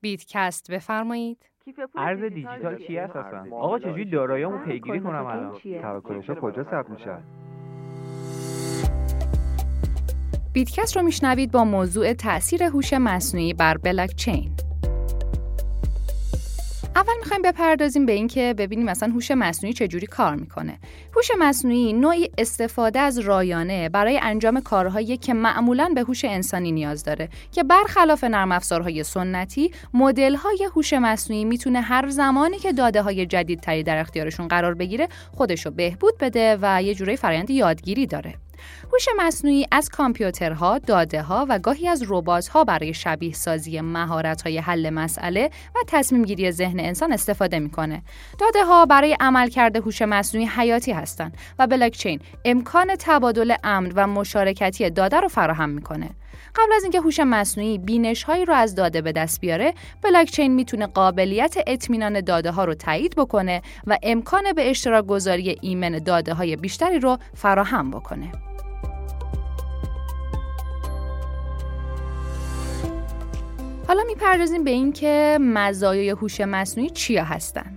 [0.00, 1.50] بیتکست بفرمایید.
[1.96, 5.52] ارز دیجیتال چی هست اصلا؟ آقا چجوری داراییمو پیگیری کنم الان؟
[5.82, 7.22] تراکنش‌ها کجا ثبت میشن
[10.52, 14.56] بیتکست رو میشنوید با موضوع تاثیر هوش مصنوعی بر بلاک چین.
[17.00, 20.78] اول می‌خوایم بپردازیم به اینکه ببینیم مثلا هوش مصنوعی چجوری کار می‌کنه.
[21.16, 27.04] هوش مصنوعی نوعی استفاده از رایانه برای انجام کارهایی که معمولا به هوش انسانی نیاز
[27.04, 33.26] داره که برخلاف نرم افزارهای سنتی مدل‌های هوش مصنوعی می‌تونه هر زمانی که داده های
[33.26, 38.34] جدیدتری در اختیارشون قرار بگیره خودش رو بهبود بده و یه جوری فرآیند یادگیری داره.
[38.92, 44.42] هوش مصنوعی از کامپیوترها، داده ها و گاهی از ربات ها برای شبیه سازی مهارت
[44.42, 48.02] های حل مسئله و تصمیم گیری ذهن انسان استفاده می‌کنه.
[48.38, 54.90] داده ها برای عملکرد هوش مصنوعی حیاتی هستند و بلاکچین امکان تبادل امن و مشارکتی
[54.90, 56.10] داده رو فراهم می‌کنه.
[56.54, 60.86] قبل از اینکه هوش مصنوعی بینش هایی رو از داده به دست بیاره، بلاکچین می‌تونه
[60.86, 66.56] قابلیت اطمینان داده ها رو تایید بکنه و امکان به اشتراک گذاری ایمن داده های
[66.56, 68.32] بیشتری رو فراهم بکنه.
[73.88, 77.76] حالا می‌پردازیم به اینکه مزایای هوش مصنوعی چیا هستن.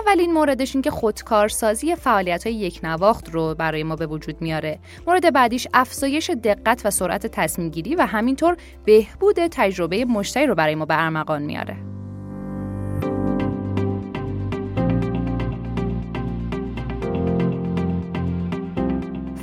[0.00, 4.78] اولین موردش این که خودکارسازی فعالیت های یک نواخت رو برای ما به وجود میاره.
[5.06, 10.74] مورد بعدیش افزایش دقت و سرعت تصمیم گیری و همینطور بهبود تجربه مشتری رو برای
[10.74, 11.76] ما به ارمغان میاره.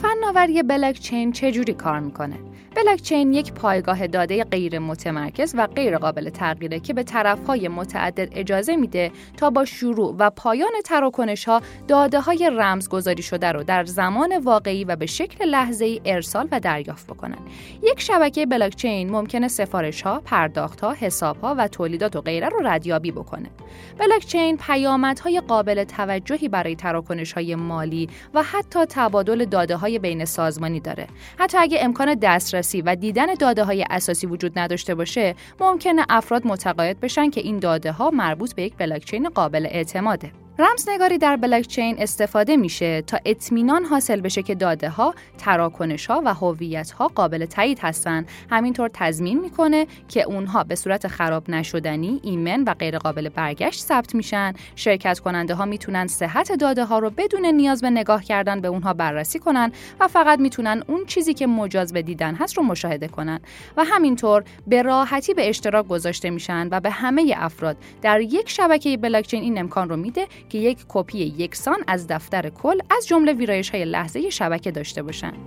[0.02, 6.30] فناوری بلاک چین چجوری کار می‌کنه؟ بلاکچین یک پایگاه داده غیر متمرکز و غیر قابل
[6.30, 12.20] تغییره که به طرفهای متعدد اجازه میده تا با شروع و پایان تراکنش ها داده
[12.20, 17.08] های رمزگذاری شده رو در زمان واقعی و به شکل لحظه ای ارسال و دریافت
[17.08, 17.38] بکنن.
[17.84, 22.60] یک شبکه بلاکچین ممکنه سفارش ها، پرداخت ها، حساب ها و تولیدات و غیره رو
[22.64, 23.50] ردیابی بکنه.
[23.98, 30.80] بلاکچین پیامدهای قابل توجهی برای تراکنش های مالی و حتی تبادل داده های بین سازمانی
[30.80, 31.08] داره.
[31.38, 37.00] حتی اگه امکان دسترسی و دیدن داده های اساسی وجود نداشته باشه ممکنه افراد متقاعد
[37.00, 40.32] بشن که این داده ها مربوط به یک بلاکچین قابل اعتماده.
[40.62, 46.34] رمزنگاری در بلاکچین استفاده میشه تا اطمینان حاصل بشه که داده ها، تراکنش ها و
[46.34, 48.26] هویت ها قابل تایید هستن.
[48.50, 54.16] همینطور تضمین می‌کنه که اونها به صورت خراب نشدنی، ایمن و غیر قابل برگشت ثبت
[54.16, 54.54] میشن.
[54.76, 58.94] شرکت کننده ها می‌تونن صحت داده ها رو بدون نیاز به نگاه کردن به اونها
[58.94, 63.40] بررسی کنن و فقط می‌تونن اون چیزی که مجاز به دیدن هست رو مشاهده کنن
[63.78, 68.98] و همینطور به راحتی به اشتراک گذاشته میشن و به همه افراد در یک شبکه
[68.98, 73.70] بلاکچین این امکان رو میده که یک کپی یکسان از دفتر کل از جمله ویرایش
[73.70, 75.38] های لحظه شبکه داشته باشند.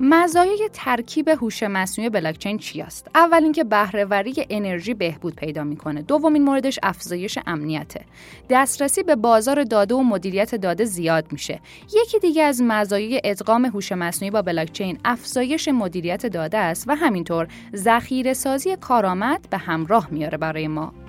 [0.00, 6.02] مزایای ترکیب هوش مصنوعی بلاکچین چی است؟ اول اینکه بهرهوری انرژی بهبود پیدا می‌کنه.
[6.02, 8.04] دومین موردش افزایش امنیته.
[8.50, 11.60] دسترسی به بازار داده و مدیریت داده زیاد میشه.
[12.02, 17.48] یکی دیگه از مزایای ادغام هوش مصنوعی با بلاکچین افزایش مدیریت داده است و همینطور
[17.74, 21.03] ذخیره سازی کارآمد به همراه میاره برای ما.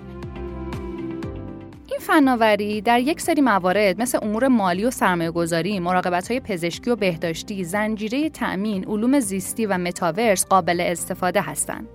[2.06, 6.96] فناوری در یک سری موارد مثل امور مالی و سرمایه گذاری، مراقبت های پزشکی و
[6.96, 11.88] بهداشتی، زنجیره تأمین، علوم زیستی و متاورس قابل استفاده هستند.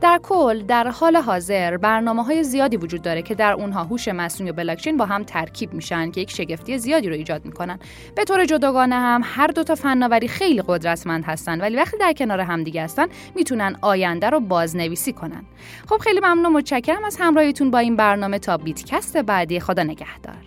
[0.00, 4.52] در کل در حال حاضر برنامه های زیادی وجود داره که در اونها هوش مصنوعی
[4.52, 7.78] و بلاکچین با هم ترکیب میشن که یک شگفتی زیادی رو ایجاد می‌کنن.
[8.14, 12.40] به طور جداگانه هم هر دو تا فناوری خیلی قدرتمند هستن ولی وقتی در کنار
[12.40, 15.44] همدیگه هستن می‌تونن آینده رو بازنویسی کنن.
[15.88, 20.44] خب خیلی ممنون و متشکرم از همراهیتون با این برنامه تا بیتکست بعدی خدا نگهدار.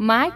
[0.00, 0.34] مایک